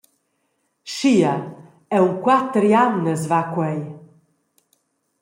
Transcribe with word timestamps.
Schia, 0.93 1.33
aunc 1.97 2.15
quater 2.23 2.65
jamnas 2.73 3.29
va 3.35 3.43
quei. 3.53 3.79